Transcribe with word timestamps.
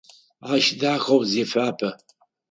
Ащ 0.51 0.65
дахэу 0.79 1.21
зефапэ. 1.31 1.89